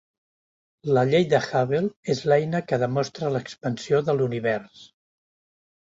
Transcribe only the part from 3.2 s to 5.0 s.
l'expansió de l'univers.